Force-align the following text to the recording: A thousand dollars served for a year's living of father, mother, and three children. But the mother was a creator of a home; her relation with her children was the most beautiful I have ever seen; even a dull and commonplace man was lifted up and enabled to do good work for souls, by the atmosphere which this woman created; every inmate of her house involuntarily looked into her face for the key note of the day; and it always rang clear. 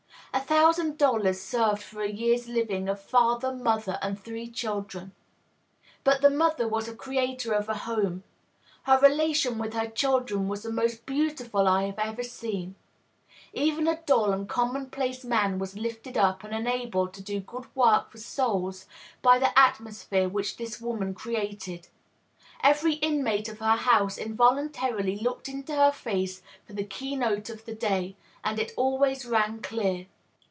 A 0.33 0.39
thousand 0.39 0.97
dollars 0.97 1.41
served 1.41 1.83
for 1.83 2.01
a 2.01 2.09
year's 2.09 2.47
living 2.47 2.87
of 2.87 3.01
father, 3.01 3.51
mother, 3.53 3.99
and 4.01 4.17
three 4.17 4.49
children. 4.49 5.11
But 6.05 6.21
the 6.21 6.29
mother 6.29 6.69
was 6.69 6.87
a 6.87 6.95
creator 6.95 7.51
of 7.53 7.67
a 7.67 7.73
home; 7.79 8.23
her 8.83 8.97
relation 9.01 9.57
with 9.57 9.73
her 9.73 9.87
children 9.89 10.47
was 10.47 10.63
the 10.63 10.71
most 10.71 11.05
beautiful 11.05 11.67
I 11.67 11.83
have 11.83 11.99
ever 11.99 12.23
seen; 12.23 12.75
even 13.51 13.89
a 13.89 14.01
dull 14.03 14.31
and 14.31 14.47
commonplace 14.47 15.25
man 15.25 15.59
was 15.59 15.75
lifted 15.75 16.17
up 16.17 16.45
and 16.45 16.55
enabled 16.55 17.13
to 17.15 17.21
do 17.23 17.41
good 17.41 17.67
work 17.75 18.09
for 18.11 18.17
souls, 18.17 18.87
by 19.21 19.37
the 19.37 19.57
atmosphere 19.59 20.29
which 20.29 20.55
this 20.55 20.79
woman 20.79 21.13
created; 21.13 21.89
every 22.63 22.93
inmate 22.95 23.49
of 23.49 23.59
her 23.59 23.75
house 23.75 24.17
involuntarily 24.17 25.17
looked 25.17 25.49
into 25.49 25.75
her 25.75 25.91
face 25.91 26.41
for 26.65 26.71
the 26.71 26.85
key 26.85 27.17
note 27.17 27.49
of 27.49 27.65
the 27.65 27.75
day; 27.75 28.15
and 28.45 28.59
it 28.59 28.71
always 28.77 29.25
rang 29.25 29.59
clear. 29.61 30.07